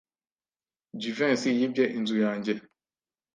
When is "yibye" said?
1.57-1.85